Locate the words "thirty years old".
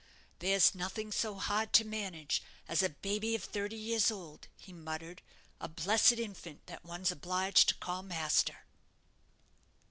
3.43-4.47